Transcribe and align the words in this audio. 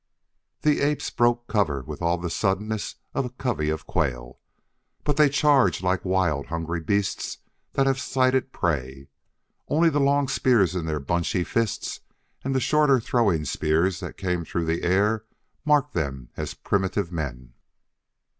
The 0.63 0.79
apes 0.81 1.11
broke 1.11 1.45
cover 1.45 1.81
with 1.85 2.01
all 2.01 2.17
the 2.17 2.31
suddenness 2.31 2.95
of 3.13 3.23
a 3.25 3.29
covey 3.29 3.69
of 3.69 3.85
quail, 3.85 4.39
but 5.03 5.15
they 5.15 5.29
charged 5.29 5.83
like 5.83 6.03
wild, 6.03 6.47
hungry 6.47 6.79
beasts 6.81 7.37
that 7.73 7.85
have 7.85 7.99
sighted 7.99 8.51
prey. 8.51 9.09
Only 9.67 9.91
the 9.91 9.99
long 9.99 10.27
spears 10.27 10.73
in 10.75 10.87
their 10.87 10.99
bunchy 10.99 11.43
fists 11.43 11.99
and 12.43 12.55
the 12.55 12.59
shorter 12.59 12.99
throwing 12.99 13.45
spears 13.45 13.99
that 13.99 14.17
came 14.17 14.43
through 14.43 14.65
the 14.65 14.81
air 14.81 15.23
marked 15.65 15.93
them 15.93 16.29
as 16.35 16.55
primitive 16.55 17.11
men. 17.11 17.53